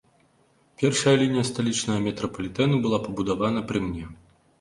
[0.83, 4.09] Першая лінія сталічнага метрапалітэну была пабудавана пры мне.